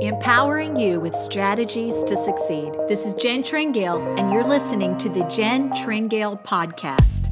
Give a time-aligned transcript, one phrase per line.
[0.00, 2.72] empowering you with strategies to succeed.
[2.88, 7.30] This is Jen Tringale, and you're listening to the Jen Tringale Podcast.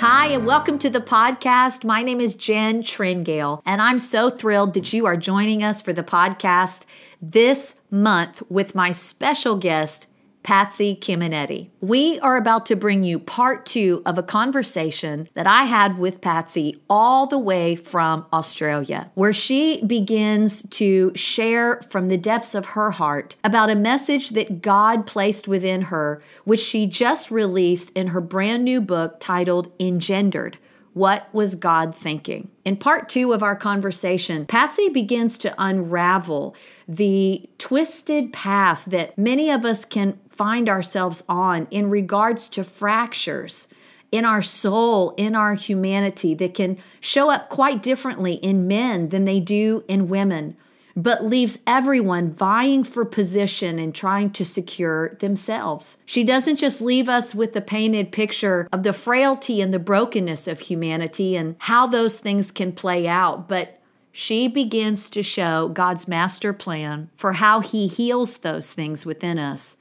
[0.00, 1.84] Hi, and welcome to the podcast.
[1.84, 5.92] My name is Jen Tringale, and I'm so thrilled that you are joining us for
[5.92, 6.86] the podcast
[7.22, 10.08] this month with my special guest,
[10.50, 11.68] Patsy Cameneti.
[11.80, 16.20] We are about to bring you part two of a conversation that I had with
[16.20, 22.66] Patsy all the way from Australia, where she begins to share from the depths of
[22.70, 28.08] her heart about a message that God placed within her, which she just released in
[28.08, 30.58] her brand new book titled Engendered
[30.92, 32.50] what was God thinking?
[32.64, 36.54] In part two of our conversation, Patsy begins to unravel
[36.88, 43.68] the twisted path that many of us can find ourselves on in regards to fractures
[44.10, 49.24] in our soul, in our humanity that can show up quite differently in men than
[49.24, 50.56] they do in women
[50.96, 55.98] but leaves everyone vying for position and trying to secure themselves.
[56.06, 60.46] She doesn't just leave us with the painted picture of the frailty and the brokenness
[60.46, 63.80] of humanity and how those things can play out, but
[64.12, 69.76] she begins to show God's master plan for how He heals those things within us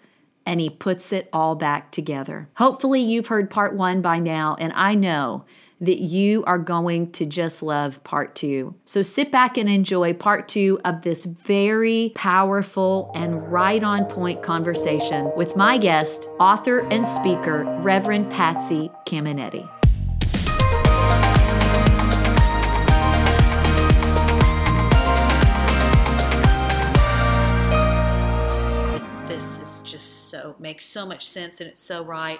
[0.46, 2.50] and He puts it all back together.
[2.58, 5.46] Hopefully, you've heard part one by now, and I know
[5.82, 8.76] that you are going to just love part two.
[8.86, 14.44] So sit back and enjoy part two of this very powerful and right on point
[14.44, 19.68] conversation with my guest, author and speaker, Reverend Patsy Cameneti.
[29.28, 32.40] This is just so makes so much sense and it's so right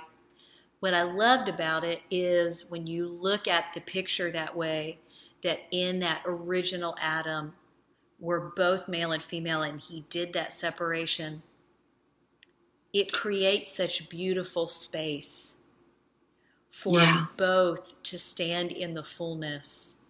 [0.80, 5.00] what I loved about it is when you look at the picture that way,
[5.44, 7.54] that in that original Adam,
[8.20, 11.42] we're both male and female, and he did that separation.
[12.94, 15.58] It creates such beautiful space
[16.72, 17.26] for yeah.
[17.38, 20.06] both to stand in the fullness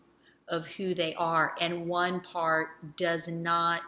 [0.48, 3.82] of who they are, and one part does not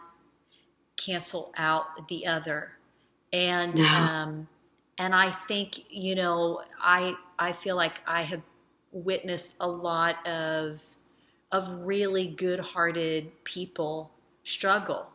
[0.96, 2.72] cancel out the other.
[3.32, 4.22] And yeah.
[4.22, 4.48] um,
[5.02, 8.42] and I think you know I I feel like I have
[8.92, 10.80] witnessed a lot of
[11.50, 14.12] of really good-hearted people
[14.44, 15.08] struggle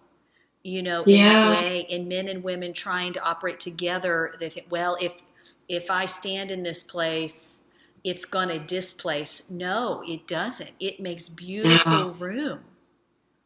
[0.61, 1.31] you know in yeah.
[1.31, 4.35] that way in men and women trying to operate together.
[4.39, 5.21] They think well if
[5.69, 7.63] if I stand in this place
[8.03, 9.49] it's going to displace.
[9.49, 10.71] No it doesn't.
[10.81, 12.13] It makes beautiful yeah.
[12.19, 12.59] room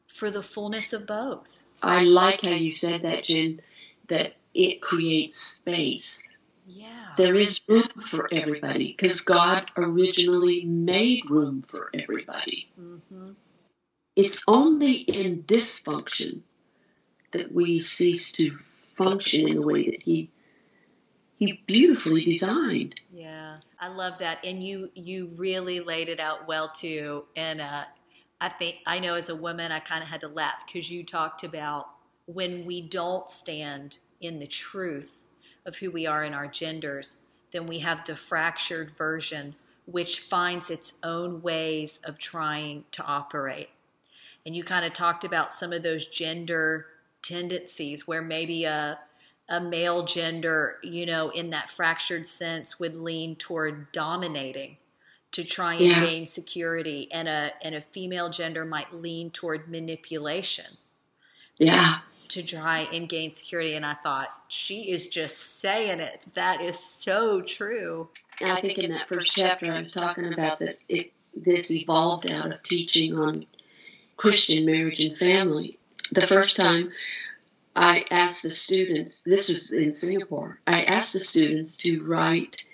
[0.08, 1.64] for the fullness of both.
[1.84, 3.62] I like how you said that Jen
[4.08, 6.40] that it creates space.
[6.66, 6.88] Yeah.
[7.18, 12.70] There is room for everybody because God originally made room for everybody.
[12.80, 13.32] Mm-hmm.
[14.16, 16.42] It's only in dysfunction
[17.32, 20.30] that we cease to function in the way that He
[21.38, 23.00] He beautifully designed.
[23.14, 27.26] Yeah, I love that, and you you really laid it out well too.
[27.36, 27.86] And uh,
[28.40, 31.04] I think I know as a woman, I kind of had to laugh because you
[31.04, 31.88] talked about
[32.26, 35.26] when we don't stand in the truth
[35.66, 39.56] of who we are in our genders, then we have the fractured version,
[39.86, 43.70] which finds its own ways of trying to operate.
[44.46, 46.88] And you kind of talked about some of those gender
[47.22, 49.00] tendencies where maybe a
[49.50, 54.78] a male gender, you know, in that fractured sense would lean toward dominating
[55.34, 56.06] to try and yeah.
[56.06, 60.78] gain security and a and a female gender might lean toward manipulation.
[61.58, 61.98] Yeah
[62.34, 63.76] to try and gain security.
[63.76, 66.22] And I thought, she is just saying it.
[66.34, 68.10] That is so true.
[68.40, 72.30] And I think in that first chapter, I was talking about that it, this evolved
[72.30, 73.44] out of teaching on
[74.18, 75.78] Christian marriage and family.
[76.12, 76.92] The first time
[77.76, 82.66] I asked the students, this was in Singapore, I asked the students to write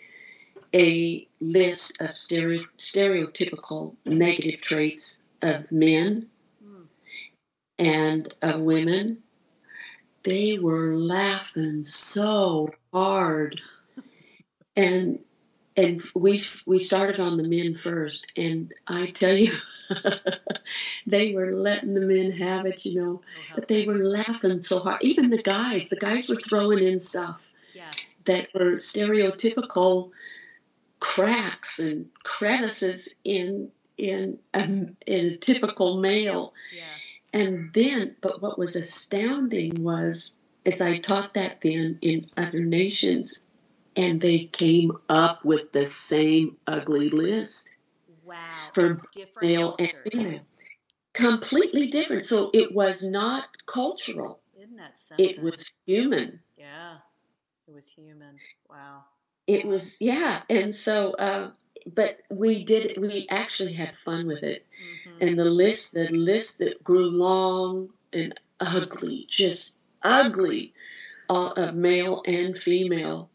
[0.73, 6.28] a list of stereotypical negative traits of men
[6.64, 6.81] hmm.
[7.79, 9.23] and of women
[10.28, 13.62] they were laughing so hard.
[14.76, 15.20] And
[15.78, 19.53] and we we started on the men first, and I tell you,
[21.08, 23.22] they were letting the men have it, you know.
[23.24, 25.02] Oh, but they were laughing so hard.
[25.02, 27.91] Even the guys, the guys were throwing in stuff yeah.
[28.26, 30.12] that were stereotypical
[31.00, 36.53] cracks and crevices in in a, in a typical male.
[36.76, 36.84] Yeah.
[37.34, 40.35] And then, but what was astounding was,
[40.66, 43.41] as I taught that then in other nations,
[43.96, 47.82] and they came up with the same ugly list
[48.26, 48.35] Wow.
[48.74, 50.41] for different male and female.
[51.14, 52.26] Completely different.
[52.26, 55.26] So it was not cultural, Isn't that something?
[55.26, 56.40] it was human.
[56.58, 56.97] Yeah.
[57.68, 58.38] It was human.
[58.70, 59.03] Wow.
[59.47, 60.41] It was, yeah.
[60.50, 61.52] And so, uh,
[61.85, 64.66] but we did, we actually had fun with it.
[65.06, 70.74] hmm And the list, the list that grew long and ugly, just ugly,
[71.29, 73.32] uh, of male and female.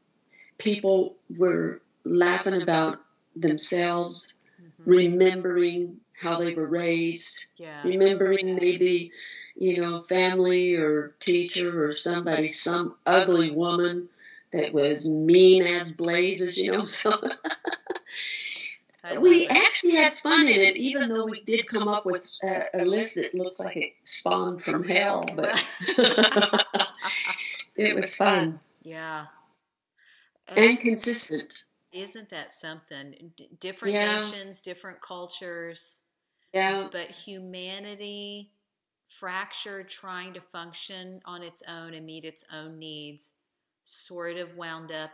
[0.59, 3.00] People were laughing about
[3.37, 7.83] themselves, hmm remembering how they were raised, Yeah.
[7.85, 9.12] remembering maybe,
[9.55, 14.09] you know, family or teacher or somebody, some ugly woman
[14.53, 16.83] that was mean as blazes, you know.
[16.85, 17.12] So
[19.04, 19.50] I we it.
[19.50, 23.16] actually had fun in it, even though we did come up with a, a list
[23.16, 25.64] that looks like it spawned from hell, but
[27.76, 29.26] it was fun yeah.
[30.56, 31.64] and consistent.
[31.93, 33.32] isn't that something?
[33.37, 34.16] D- different Yeah.
[34.16, 36.02] nations, different cultures,
[36.52, 38.52] Yeah, but humanity
[39.06, 43.34] fractured, trying to function on its own and meet its own needs,
[43.84, 45.10] sort of wound up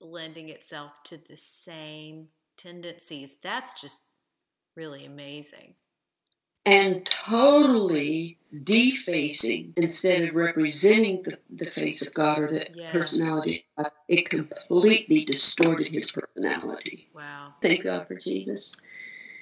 [0.00, 3.36] lending itself to the same tendencies.
[3.42, 4.02] That's just
[4.76, 5.74] really amazing.
[6.66, 12.92] and totally defacing instead of representing the, the face of God or the Yeah.
[12.92, 13.66] personality.
[13.76, 17.08] of God, It completely distorted his personality.
[17.14, 17.54] Wow.
[17.60, 18.76] Thank God for Jesus.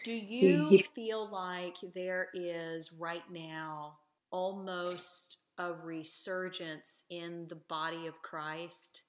[0.05, 3.99] Do you feel like there is right now
[4.33, 9.03] almost a resurgence in the body of Christ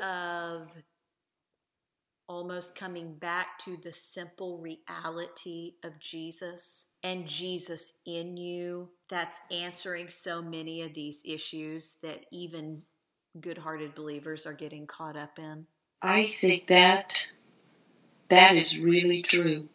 [0.00, 0.68] of
[2.28, 10.10] almost coming back to the simple reality of Jesus and Jesus in you that's answering
[10.10, 12.82] so many of these issues that even
[13.40, 15.66] good hearted believers are getting caught up in?
[16.02, 17.30] I think that
[18.28, 19.68] that is really true.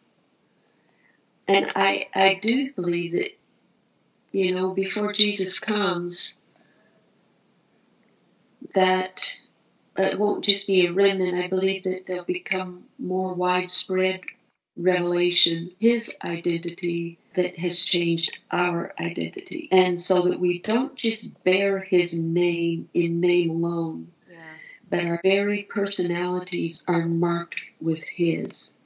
[1.46, 3.30] And I I do believe that
[4.32, 6.40] you know before Jesus comes
[8.74, 9.40] that
[9.96, 11.42] it won't just be a remnant.
[11.42, 14.22] I believe that there'll become more widespread
[14.76, 19.68] revelation, his identity that has changed our identity.
[19.70, 24.36] And so that we don't just bear his name in name alone, Yeah.
[24.90, 28.76] but our very personalities are marked with His,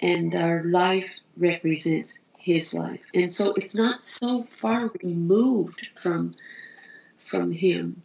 [0.00, 3.00] and our life represents His life.
[3.14, 6.34] And so it's not so far removed from
[7.18, 8.02] from Him.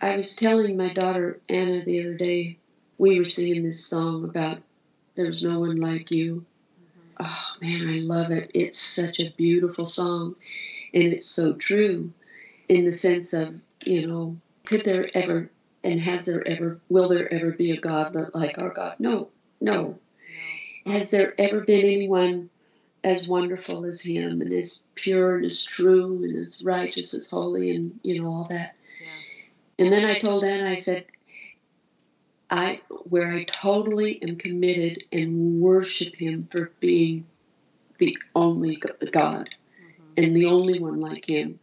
[0.00, 2.58] I was telling my daughter Anna the other day,
[2.98, 4.58] we were singing this song about
[5.14, 6.44] "There's no one like you."
[7.20, 7.26] Mhm.
[7.26, 8.50] Oh man, I love it.
[8.54, 10.36] It's such a beautiful song,
[10.92, 12.12] and it's so true,
[12.68, 13.54] in the sense of
[13.86, 14.36] you know,
[14.66, 15.50] could there ever
[15.82, 18.96] and has there ever will there ever be a God like our God?
[18.98, 19.28] No,
[19.60, 19.98] no.
[20.86, 22.50] Has there ever been anyone
[23.02, 27.74] as wonderful as Him and as pure and as true and as righteous as holy
[27.74, 28.74] and you know all that?
[29.78, 31.06] And then I told Anna, I said,
[32.50, 37.26] I where I totally am committed and worship Him for being
[37.98, 39.50] the only God
[39.80, 40.12] Mhm.
[40.16, 41.58] and the only one like Him.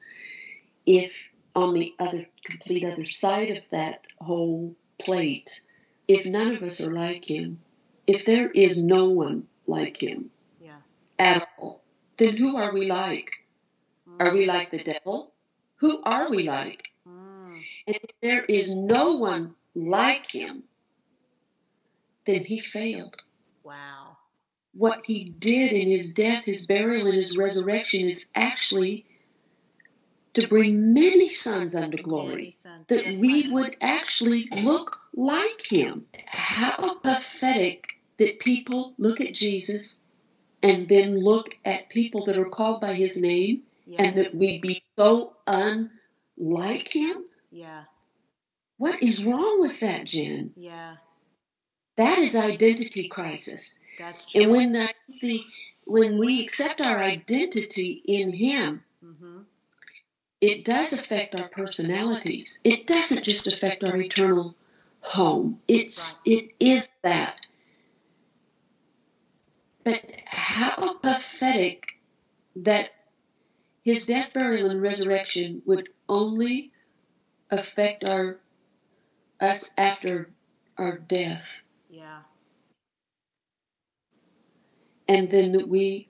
[0.85, 5.61] If on the other complete other side of that whole plate,
[6.07, 7.61] if none of us are like Him,
[8.07, 10.31] if there is no one like Him
[10.61, 10.81] Yeah.
[11.19, 11.83] at all,
[12.17, 13.45] then who are we like?
[14.19, 15.33] Are we like the devil?
[15.77, 16.90] Who are we like?
[17.87, 20.63] And if there is no one like him,
[22.25, 23.15] then he failed.
[23.63, 24.17] Wow.
[24.73, 29.05] What he did in his death, his burial, and his resurrection is actually
[30.33, 32.53] to bring many sons unto glory,
[32.87, 36.05] that we would actually look like him.
[36.25, 40.07] How pathetic that people look at Jesus
[40.63, 44.03] and then look at people that are called by his name Yeah.
[44.03, 47.25] and that we be so unlike him.
[47.51, 47.83] Yeah.
[48.77, 50.53] What is wrong with that, Jen?
[50.55, 50.95] Yeah.
[51.97, 53.85] That is identity crisis.
[53.99, 54.41] That's true.
[54.41, 55.43] And when that the
[55.85, 59.41] when we accept our identity in Him, hmm
[60.39, 62.61] it does affect our personalities.
[62.63, 64.55] It doesn't just affect our eternal
[65.01, 65.59] home.
[65.67, 67.45] It's it is that.
[69.83, 71.99] But how pathetic
[72.55, 72.91] that
[73.83, 76.70] his death, burial, and resurrection would only
[77.51, 78.39] affect our
[79.39, 80.29] us after
[80.77, 81.63] our death.
[81.89, 82.21] Yeah.
[85.11, 86.07] and then we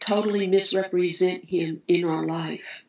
[0.00, 2.84] totally misrepresent him in our life.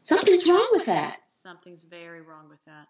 [0.00, 1.18] Something's wrong with that.
[1.28, 2.88] Something's very wrong with that.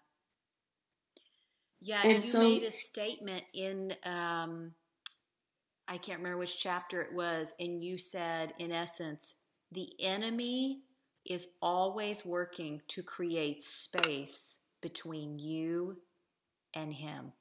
[1.81, 4.71] Yeah, and you so, made a statement in um,
[5.85, 9.35] I can't remember which chapter it was, and you said, in essence,
[9.69, 10.79] the enemy
[11.25, 15.97] is always working to create space between you
[16.73, 17.31] and him.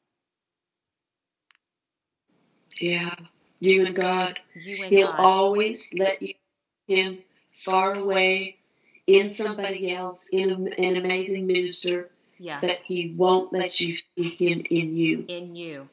[2.81, 3.15] Yeah,
[3.61, 4.39] you and God.
[4.55, 5.21] You and He'll God.
[5.21, 6.35] always let you
[6.89, 7.19] him
[7.53, 8.57] far away
[9.07, 12.11] in somebody else, in a, an amazing minister.
[12.39, 12.59] Yeah.
[12.61, 15.25] But he won't let you see him in you.
[15.29, 15.89] In you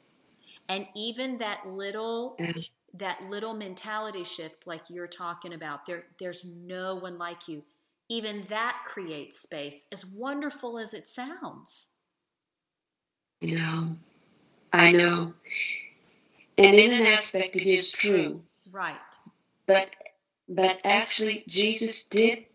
[0.70, 2.38] and even that little
[2.94, 7.64] that little mentality shift like you're talking about there there's no one like you
[8.10, 11.94] even that creates space as wonderful as it sounds
[13.42, 13.86] yeah
[14.74, 15.34] i know
[16.58, 18.96] and in an aspect it is true right
[19.68, 19.90] but
[20.50, 22.46] but actually jesus did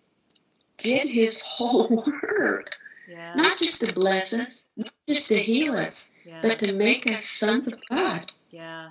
[0.79, 2.77] did his whole work
[3.09, 3.35] yeah.
[3.35, 6.41] Not just to bless us, not just to heal us, yeah.
[6.43, 8.33] but to make us sons of God.
[8.51, 8.91] Yeah.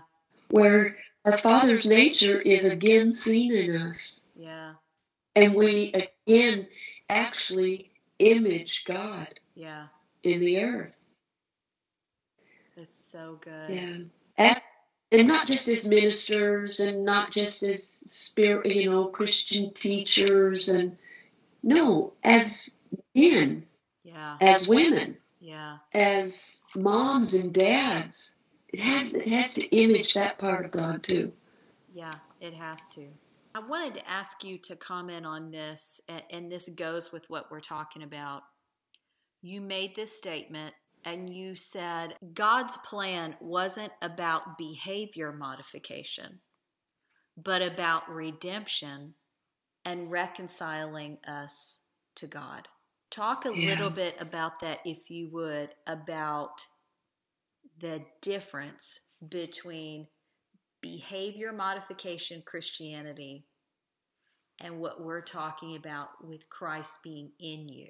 [0.49, 4.25] Where our Father's nature is again seen in us.
[4.35, 4.73] Yeah.
[5.35, 6.67] And we again
[7.09, 9.39] actually image God.
[9.55, 9.87] Yeah.
[10.23, 11.07] In the earth.
[12.77, 13.69] It's so good.
[13.69, 13.97] Yeah.
[14.37, 14.61] As,
[15.11, 20.97] and not just as ministers and not just as spirit, you know, Christian teachers and
[21.61, 22.77] no, as
[23.13, 23.65] men
[24.03, 24.37] yeah.
[24.41, 28.43] as women, yeah, as moms and dads.
[28.69, 31.31] It has it has to image that part of God too.
[31.93, 33.07] Yeah, it has to.
[33.55, 37.59] I wanted to ask you to comment on this, and this goes with what we're
[37.59, 38.41] talking about.
[39.41, 40.73] You made this statement
[41.05, 46.39] and you said God's plan wasn't about behavior modification,
[47.37, 49.15] but about redemption
[49.85, 51.81] and reconciling us
[52.15, 52.67] to God.
[53.11, 53.69] Talk a yeah.
[53.69, 56.65] little bit about that, if you would, about
[57.79, 60.07] the difference between
[60.83, 63.45] behavior modification Christianity
[64.59, 67.89] and what we're talking about with Christ being in you.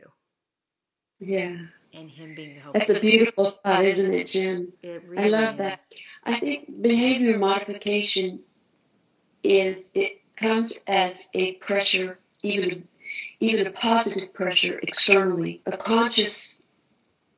[1.19, 1.57] Yeah.
[1.93, 2.75] And Him being the hope.
[2.75, 4.71] That's a beautiful thought, isn't it, Jen?
[4.81, 5.57] It really I love is.
[5.59, 5.81] that.
[6.23, 8.39] I think behavior modification
[9.43, 12.88] is, it comes as a pressure, even
[13.39, 16.67] even a positive pressure externally, a conscious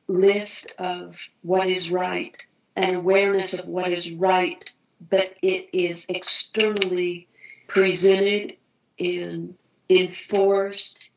[0.06, 2.36] list of what is right,
[2.76, 7.28] an awareness of what is right, but it is externally
[7.66, 8.56] presented
[8.98, 9.54] and
[9.88, 11.12] enforced,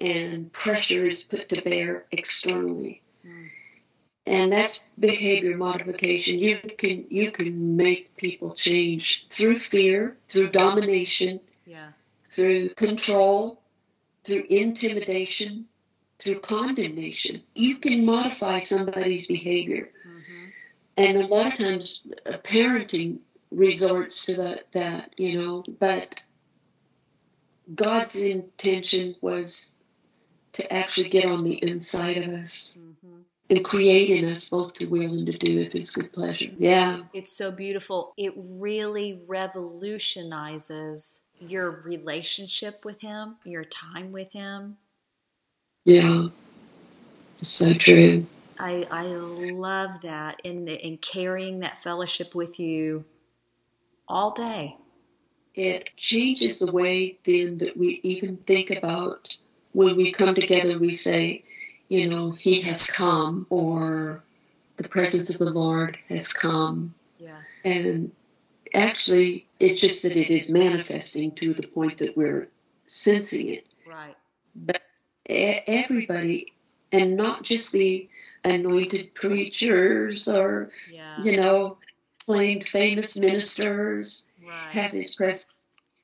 [0.00, 3.02] and pressure is put to bear externally.
[3.26, 3.48] Mm.
[4.26, 6.38] And that's behavior modification.
[6.38, 11.88] You can you can make people change through fear, through domination, yeah.
[12.24, 13.60] through control,
[14.24, 15.66] through intimidation,
[16.18, 17.42] through condemnation.
[17.54, 19.90] You can modify somebody's behavior.
[20.06, 20.11] Mm-hmm.
[20.96, 23.18] And a lot of times, uh, parenting
[23.50, 26.22] resorts to that, that, you know, but
[27.74, 29.82] God's intention was
[30.52, 32.76] to actually get on the inside of us.
[32.78, 33.20] Mm-hmm.
[33.50, 36.50] And create in us both to will and to do of His good pleasure.
[36.58, 37.00] Yeah.
[37.12, 38.14] It's so beautiful.
[38.16, 44.78] It really revolutionizes your relationship with Him, your time with Him.
[45.84, 46.28] Yeah,
[47.40, 48.24] it's so true.
[48.62, 53.04] I, I love that in in carrying that fellowship with you
[54.06, 54.76] all day.
[55.56, 59.36] It changes the way then that we even think about
[59.72, 60.78] when we come together.
[60.78, 61.42] We say,
[61.88, 64.22] you know, He has come, or
[64.76, 66.94] the presence of the Lord has come.
[67.18, 67.40] Yeah.
[67.64, 68.12] And
[68.74, 72.48] actually, it's just that it is manifesting to the point that we're
[72.86, 73.66] sensing it.
[73.84, 74.16] Right.
[74.54, 74.82] But
[75.26, 76.52] everybody,
[76.92, 78.08] and not just the
[78.44, 81.22] anointed preachers or, yeah.
[81.22, 81.78] you know,
[82.26, 84.70] claimed famous ministers right.
[84.72, 85.46] have this presence.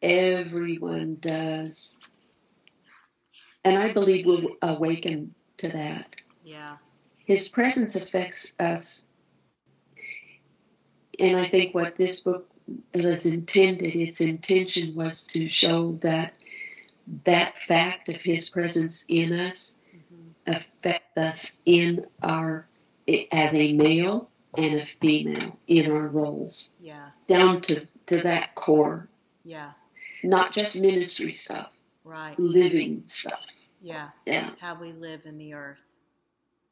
[0.02, 1.98] Everyone does.
[3.64, 6.16] And I believe we'll awaken to that.
[6.44, 6.76] Yeah.
[7.24, 9.06] His presence affects us.
[11.18, 12.48] And I think what this book
[12.94, 16.34] was intended, its intention was to show that
[17.24, 19.82] that fact of his presence in us.
[20.48, 22.66] Affect us in our
[23.32, 26.72] as a male and a female in our roles.
[26.80, 27.10] Yeah.
[27.26, 29.08] Down to, to that core.
[29.44, 29.70] Yeah.
[30.22, 31.72] Not just ministry stuff.
[32.04, 32.38] Right.
[32.38, 33.46] Living stuff.
[33.80, 34.08] Yeah.
[34.26, 34.50] Yeah.
[34.60, 35.80] How we live in the earth.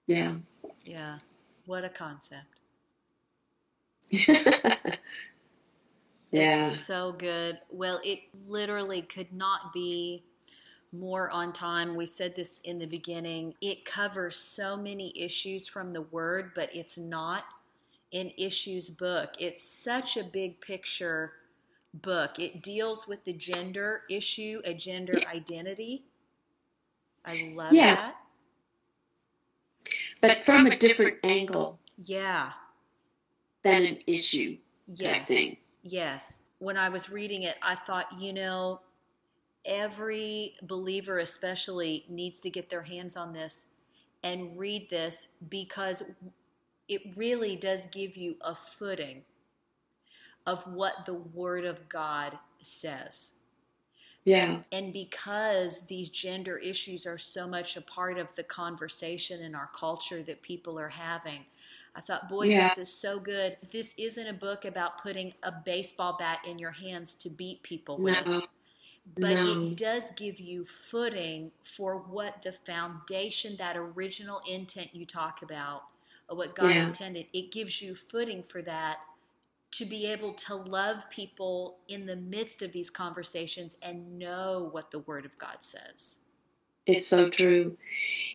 [0.06, 0.36] Yeah.
[0.84, 1.18] Yeah.
[1.66, 2.44] What a concept.
[6.30, 6.66] Yeah.
[6.66, 7.58] It's so good.
[7.70, 10.24] Well, it literally could not be
[10.92, 11.96] more on time.
[11.96, 13.54] We said this in the beginning.
[13.60, 17.44] It covers so many issues from the word, but it's not
[18.12, 19.34] an issues book.
[19.38, 21.32] It's such a big picture
[21.94, 22.38] book.
[22.38, 26.04] It deals with the gender issue, a gender identity.
[27.24, 27.94] I love Yeah.
[27.96, 28.16] that.
[30.20, 32.52] But from a different angle Yeah.
[33.62, 34.58] than an issue.
[34.88, 35.28] Yes.
[35.28, 35.56] thing.
[35.82, 36.42] Yes.
[36.58, 38.80] When I was reading it, I thought, you know,
[39.66, 43.74] every believer, especially, needs to get their hands on this
[44.22, 46.12] and read this because
[46.88, 49.24] it really does give you a footing
[50.46, 53.34] of what the Word of God says.
[54.24, 54.62] Yeah.
[54.72, 59.70] And because these gender issues are so much a part of the conversation in our
[59.74, 61.44] culture that people are having,
[61.94, 62.64] I thought, boy, Yeah.
[62.64, 63.56] this is so good.
[63.72, 67.98] This isn't a book about putting a baseball bat in your hands to beat people
[67.98, 68.42] with, No.
[69.14, 69.50] But no.
[69.50, 75.84] it does give you footing for what the foundation, that original intent you talk about,
[76.28, 76.86] or what God Yeah.
[76.88, 78.98] intended, it gives you footing for that
[79.72, 84.90] to be able to love people in the midst of these conversations and know what
[84.90, 86.20] the Word of God says.
[86.86, 87.76] It's so true.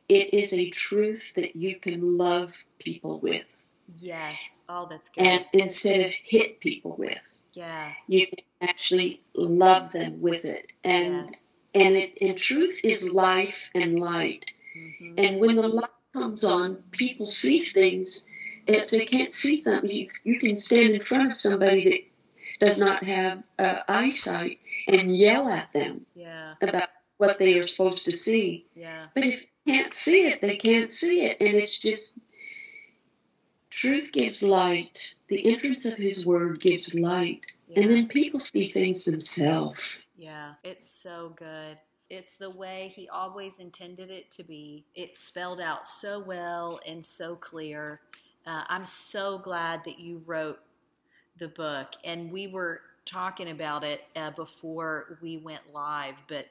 [0.09, 3.73] It is a truth that you can love people with.
[3.97, 4.61] Yes.
[4.67, 5.25] Oh, that's good.
[5.25, 7.93] And instead of hit people with, yeah.
[8.07, 10.72] you can actually love them with it.
[10.84, 11.62] And yes.
[11.74, 14.53] and it, and truth is life and light.
[14.74, 18.32] hmm And when the light comes on, people see things.
[18.68, 21.84] If they can't see something, you, you can stand in front of somebody
[22.60, 26.53] that does not have uh, eyesight and yell at them Yeah.
[26.62, 28.68] about what they are supposed to see.
[28.75, 29.06] Yeah.
[29.15, 31.38] But if they can't see it, they can't see it.
[31.41, 32.20] And it's just
[33.70, 35.15] truth gives light.
[35.27, 37.53] The entrance of his word gives light.
[37.71, 37.83] Yeah.
[37.83, 40.07] And then people see things themselves.
[40.17, 41.77] Yeah, it's so good.
[42.09, 44.83] It's the way he always intended it to be.
[44.93, 48.01] It's spelled out so well and so clear.
[48.45, 50.59] Uh, I'm so glad that you wrote
[51.39, 51.93] the book.
[52.03, 56.47] And we were talking about it uh, before we went live, but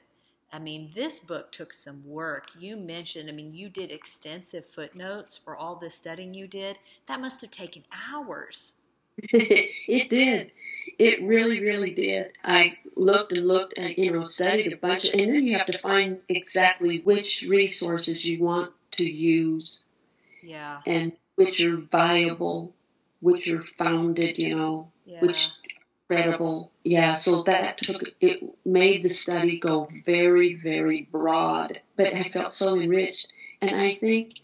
[0.51, 2.47] I mean, this book took some work.
[2.59, 6.79] You mentioned, I mean, you did extensive footnotes for all the studying you did.
[7.05, 8.73] That must have taken hours.
[9.17, 10.51] it did.
[10.97, 12.31] It really, really did.
[12.43, 15.09] I looked and looked and, you know, studied a bunch.
[15.09, 19.91] And then you have to find exactly which resources you want to use
[20.41, 22.73] Yeah, and which are viable,
[23.21, 25.49] which are founded, you know, yeah, which
[26.07, 26.71] credible.
[26.83, 32.53] Yeah, so that took it made the study go very, very broad, but I felt
[32.53, 33.31] so enriched.
[33.61, 34.41] And I think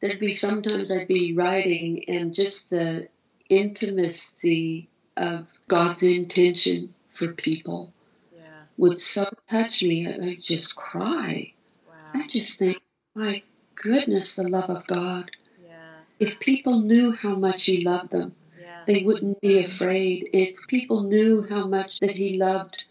[0.00, 3.08] there'd be sometimes I'd be writing and just the
[3.48, 4.88] intimacy
[5.20, 7.92] of God's intention for people
[8.34, 8.40] yeah.
[8.78, 10.08] would so touch me.
[10.08, 11.52] I would just cry.
[11.86, 12.22] Wow.
[12.22, 12.80] I just think,
[13.14, 13.42] my
[13.74, 15.30] goodness, the love of God.
[15.62, 15.76] Yeah,
[16.18, 21.02] If people knew how much He loved them, yeah, they wouldn't be afraid if people
[21.02, 22.84] knew how much that he loved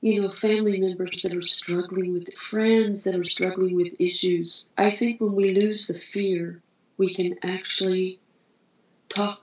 [0.00, 4.90] you know family members that are struggling with friends that are struggling with issues i
[4.90, 6.62] think when we lose the fear
[6.98, 8.20] we can actually
[9.08, 9.42] talk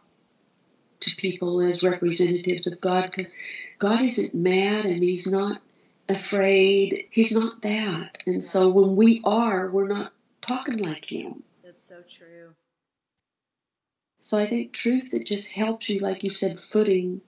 [1.05, 3.37] to people as representatives of god because
[3.79, 5.61] god isn't mad and he's not
[6.09, 11.43] afraid he's not that and so when we are we're not talking like him
[11.75, 12.53] that's so true.
[14.21, 17.19] So I think truth that just helps you, like you said, footing,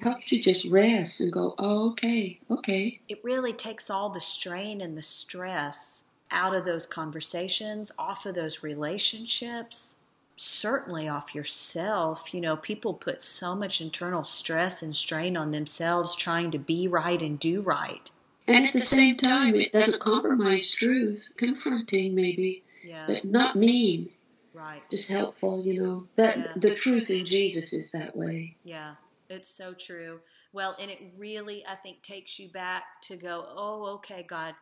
[0.00, 3.00] helps you just rest and go, oh, okay, okay.
[3.08, 8.36] It really takes all the strain and the stress out of those conversations, off of
[8.36, 9.98] those relationships,
[10.40, 12.32] certainly off yourself.
[12.32, 16.88] You know, people put so much internal stress and strain on themselves trying to be
[16.88, 18.10] right and do right.
[18.48, 24.10] And at the same time, it doesn't compromise truth, confronting maybe, Yeah, but not mean,
[24.54, 24.82] right.
[24.90, 26.08] just helpful, you know.
[26.16, 26.52] That Yeah.
[26.56, 28.56] the truth in Jesus is that way.
[28.64, 28.94] Yeah,
[29.28, 30.20] it's so true.
[30.52, 34.54] Well, and it really, I think, takes you back to go, oh, okay, God,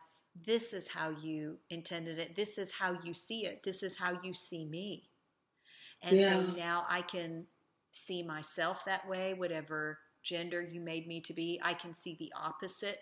[0.45, 2.35] this is how you intended it.
[2.35, 3.63] This is how you see it.
[3.63, 5.08] This is how you see me.
[6.01, 7.47] And so now I can
[7.91, 11.59] see myself that way, whatever gender you made me to be.
[11.63, 12.99] I can see the opposite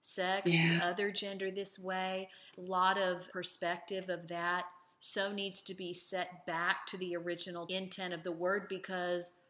[0.00, 0.78] sex, Yeah.
[0.78, 2.30] the other gender this way.
[2.56, 4.66] A lot of perspective of that
[5.00, 9.40] so needs to be set back to the original intent of the word because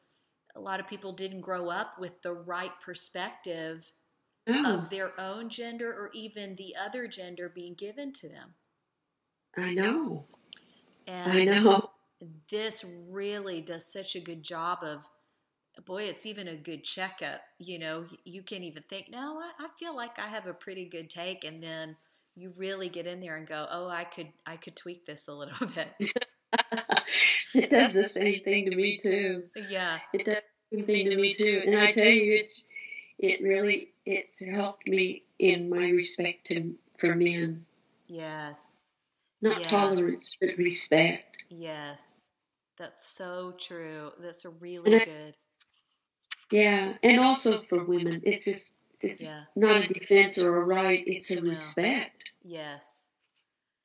[0.55, 3.93] a lot of people didn't grow up with the right perspective
[4.51, 8.55] Oh, of their own gender or even the other gender being given to them.
[9.57, 10.25] I know.
[11.07, 11.88] And I know.
[12.51, 15.09] This really does such a good job of
[15.85, 19.69] boy it's even a good checkup you know you can't even think no I, I
[19.79, 21.97] feel like i have a pretty good take and then
[22.39, 25.35] you really get in there and go, "Oh, I could I could tweak this a
[25.35, 25.89] little bit."
[27.55, 29.45] it does the same thing to me too.
[29.69, 29.99] Yeah.
[30.13, 31.63] It does the same thing to me too.
[31.67, 32.65] And I tell you it's
[33.19, 37.67] it really it's helped me in my respect to for men.
[38.07, 38.88] Yes.
[39.41, 39.69] Not Yeah.
[39.69, 41.45] tolerance, but respect.
[41.49, 42.29] Yes.
[42.77, 44.13] That's so true.
[44.19, 45.37] That's a really I- good.
[46.51, 46.97] Yeah.
[47.03, 48.23] And also for women.
[48.25, 49.45] It's just it's Yeah.
[49.55, 52.33] not a defense or a right, it's a respect.
[52.43, 53.13] Yes.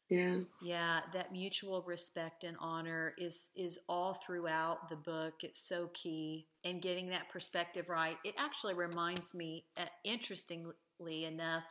[0.10, 0.42] Yeah.
[0.62, 5.44] Yeah, that mutual respect and honor is is all throughout the book.
[5.44, 8.18] It's so key and getting that perspective right.
[8.24, 11.68] It actually reminds me, uh, interestingly enough,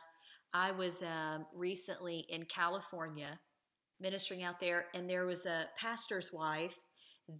[0.53, 3.39] I was um, recently in California
[4.03, 6.77] ministering out there, and there was a pastor's wife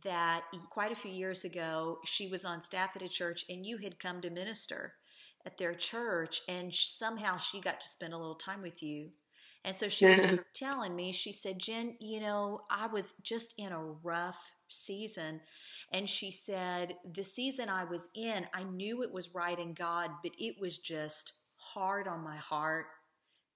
[0.04, 3.78] that quite a few years ago she was on staff at a church, and you
[3.78, 4.94] had come to minister
[5.46, 9.10] at their church, and somehow she got to spend a little time with you.
[9.66, 10.22] And so she was
[10.56, 15.42] telling me, she said, Jen, you know, I was just in a rough season.
[15.92, 20.10] And she said, the season I was in, I knew it was right in God,
[20.24, 22.88] but it was just hard on my heart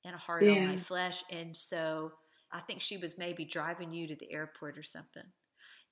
[0.06, 1.24] and hard on my flesh.
[1.32, 2.12] And so
[2.52, 5.24] I think she was maybe driving you to the airport or something.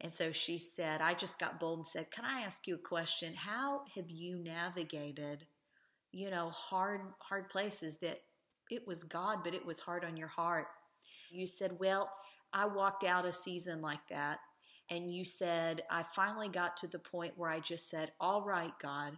[0.01, 2.87] And so she said, I just got bold and said, Can I ask you a
[2.87, 3.33] question?
[3.33, 5.45] How have you navigated,
[6.11, 8.19] you know, hard, hard places that
[8.69, 10.67] it was God, but it was hard on your heart?
[11.31, 12.11] You said, Well,
[12.53, 14.39] I walked out a season like that.
[14.89, 18.73] And you said, I finally got to the point where I just said, All right,
[18.81, 19.17] God,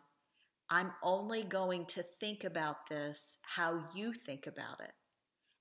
[0.70, 4.92] I'm only going to think about this how you think about it.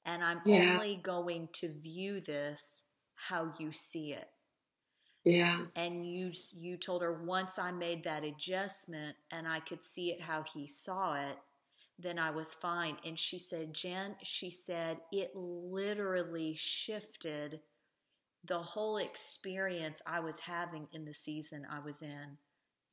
[0.07, 0.79] And I'm Yeah.
[0.79, 4.29] only going to view this how you see it
[5.25, 5.59] Yeah.
[5.77, 10.23] and you you told her once I made that adjustment and I could see it
[10.23, 11.39] how he saw it
[11.99, 17.61] then I was fine and she said Jen she said it literally shifted
[18.45, 22.39] the whole experience I was having in the season I was in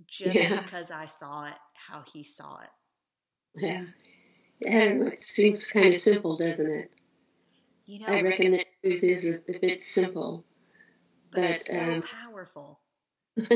[0.07, 0.49] just Yeah.
[0.49, 1.55] because I saw it
[1.89, 2.69] how he saw it
[3.55, 3.85] Yeah.
[4.61, 6.91] Yeah, it seems kind of simple, doesn't it?
[7.85, 10.45] You know I reckon the truth is if it's simple.
[11.31, 12.79] but, but, so um, powerful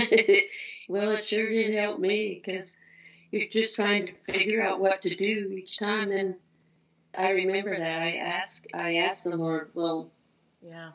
[0.89, 2.77] well, it sure did help me because
[3.31, 6.11] you're just trying to figure out what to do each time.
[6.11, 6.33] And
[7.15, 10.11] I remember that I asked, I asked the Lord, well,
[10.63, 10.91] yeah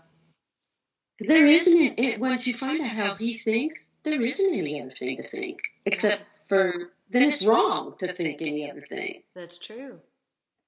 [1.21, 5.19] there isn't it once you find out how He thinks, there isn't any other thing
[5.19, 9.23] to think except for then it's wrong to think any other thing.
[9.35, 10.01] that's true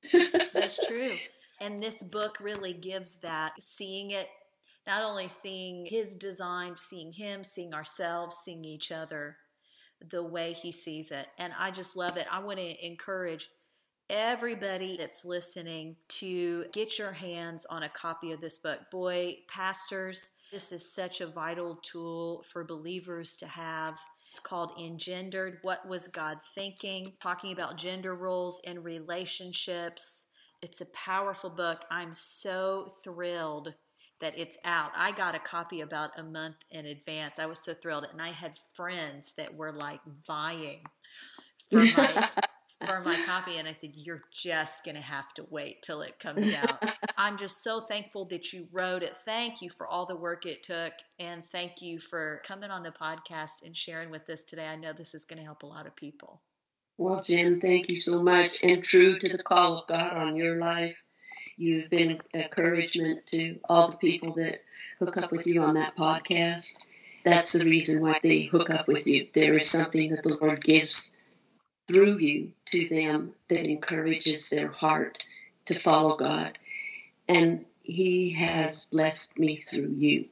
[0.53, 1.17] That's true.
[1.61, 4.27] And this book really gives that seeing it,
[4.87, 9.37] not only seeing his design, seeing him, seeing ourselves, seeing each other
[10.11, 11.27] the way he sees it.
[11.39, 12.27] And I just love it.
[12.31, 13.49] I want to encourage
[14.11, 18.81] everybody that's listening to get your hands on a copy of this book.
[18.91, 23.99] Boy, pastors, this is such a vital tool for believers to have.
[24.31, 27.13] It's called Engendered What Was God Thinking?
[27.23, 30.27] Talking about gender roles in relationships.
[30.65, 31.85] It's a powerful book.
[31.91, 33.75] I'm so thrilled
[34.23, 34.93] that it's out.
[34.97, 37.39] I got a copy about a month in advance.
[37.39, 38.07] I was so thrilled.
[38.11, 40.85] And I had friends that were like vying
[41.71, 42.29] for my
[42.87, 46.19] for my copy and I said you're just going to have to wait till it
[46.19, 46.97] comes out.
[47.19, 49.15] I'm just so thankful that you wrote it.
[49.17, 52.91] Thank you for all the work it took and thank you for coming on the
[52.91, 54.67] podcast and sharing with us today.
[54.67, 56.41] I know this is going to help a lot of people.
[56.99, 58.63] Well, Jen, thank you so much.
[58.63, 60.97] And true to the call of God on your life,
[61.57, 64.63] you've been encouragement to all the people that
[64.99, 66.87] hook up with you on that podcast.
[67.25, 69.29] That's the reason why they hook up with you.
[69.33, 71.21] There is something that the Lord gives
[71.89, 75.25] through you to them that encourages their heart
[75.67, 76.59] to follow God.
[77.29, 80.27] And He has blessed me through you.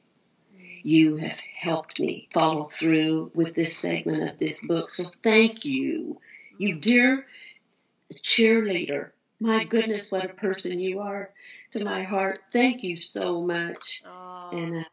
[0.83, 4.89] You have helped me follow through with this segment of this book.
[4.89, 6.19] So thank you.
[6.57, 7.25] You dear
[8.13, 9.11] cheerleader.
[9.39, 11.29] My goodness, what a person you are
[11.71, 12.41] to my heart.
[12.51, 14.03] Thank you so much.
[14.05, 14.49] Oh.
[14.53, 14.83] And uh,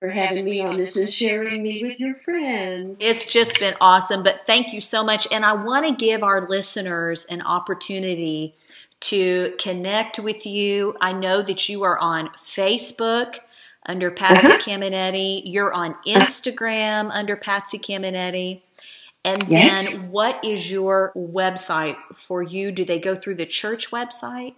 [0.00, 2.98] for having me on this and sharing me with your friends.
[3.00, 5.26] It's just been awesome, but thank you so much.
[5.32, 8.54] And I want to give our listeners an opportunity
[9.00, 10.96] to connect with you.
[11.00, 13.40] I know that you are on Facebook
[13.86, 14.58] under Patsy Uh-huh.
[14.58, 18.62] Cameneti, you're on Instagram under Patsy Cameneti.
[19.24, 19.92] And Yes.
[19.92, 22.70] then what is your website for you?
[22.72, 24.54] Do they go through the church website?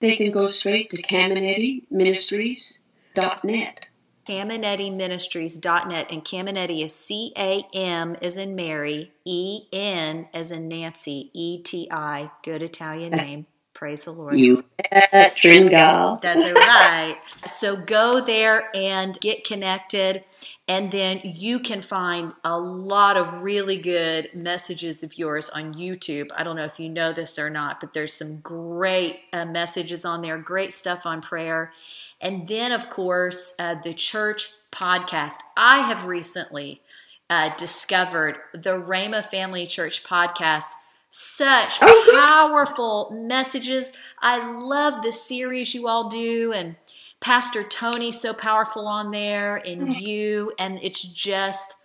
[0.00, 3.88] They can go straight to CamenetiMinistries.net.
[4.28, 6.10] CamenetiMinistries.net.
[6.10, 11.62] And Cameneti is C A M as in Mary, E N as in Nancy, E
[11.62, 12.30] T I.
[12.42, 13.46] Good Italian name.
[13.76, 14.38] Praise the Lord.
[14.38, 16.18] You bet, Tringale.
[16.22, 17.18] That's right.
[17.44, 20.24] So go there and get connected.
[20.66, 26.28] And then you can find a lot of really good messages of yours on YouTube.
[26.34, 30.06] I don't know if you know this or not, but there's some great uh, messages
[30.06, 31.74] on there, great stuff on prayer.
[32.18, 35.36] And then, of course, uh, the church podcast.
[35.54, 36.80] I have recently
[37.28, 40.70] uh, discovered the Rhema Family Church podcast
[41.18, 43.94] such oh, powerful messages.
[44.20, 46.76] I love the series you all do, and
[47.20, 49.98] Pastor Tony so powerful on there, and mm.
[49.98, 51.76] you, and it's just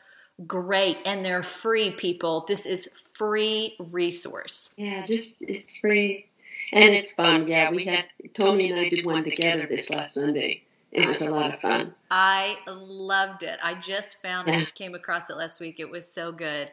[0.46, 0.98] great.
[1.06, 2.44] And they're free, people.
[2.46, 4.76] This is free resource.
[4.78, 6.28] Yeah, just it's free,
[6.74, 7.48] and it's fun.
[7.48, 10.63] Yeah, we had Tony and I did one together this last Sunday.
[10.91, 11.94] It was a lot of fun.
[12.10, 13.58] I loved it.
[13.63, 14.60] I just found yeah.
[14.60, 15.80] it, came across it last week.
[15.80, 16.70] It was so good.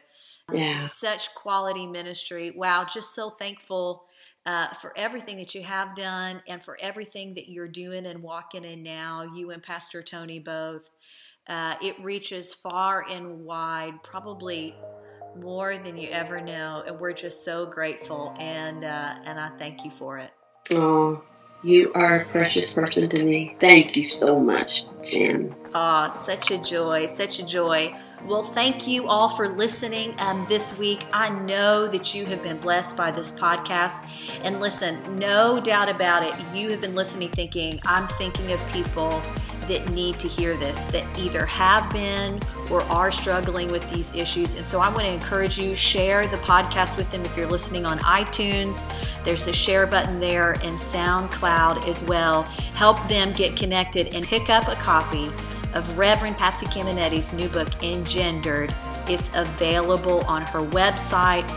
[0.53, 0.75] Yeah.
[0.75, 2.51] Such quality ministry.
[2.51, 4.05] Wow, just so thankful
[4.45, 8.63] uh, for everything that you have done and for everything that you're doing and walking
[8.65, 10.89] in now, you and Pastor Tony both.
[11.47, 14.75] Uh, it reaches far and wide, probably
[15.35, 18.35] more than you ever know, and we're just so grateful.
[18.39, 20.31] And uh, and I thank you for it.
[20.71, 21.23] Oh,
[21.63, 23.55] you are a precious person to me.
[23.59, 25.55] Thank you so much, Jen.
[25.73, 27.95] Ah, oh, such a joy, such a joy.
[28.25, 31.05] Well, thank you all for listening um, this week.
[31.13, 34.05] I know that you have been blessed by this podcast.
[34.43, 39.21] And listen, no doubt about it, you have been listening thinking, I'm thinking of people
[39.69, 44.55] that need to hear this, that either have been or are struggling with these issues.
[44.55, 47.85] And so I want to encourage you, share the podcast with them if you're listening
[47.85, 48.91] on iTunes.
[49.23, 52.43] There's a share button there and SoundCloud as well.
[52.73, 55.31] Help them get connected and pick up a copy
[55.73, 58.73] of Reverend Patsy Cameneti's new book, Engendered.
[59.07, 61.47] It's available on her website,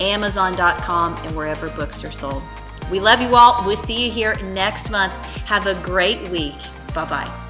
[0.00, 2.42] Amazon.com, and wherever books are sold.
[2.90, 3.64] We love you all.
[3.64, 5.12] We'll see you here next month.
[5.12, 6.58] Have a great week.
[6.94, 7.41] Bye bye.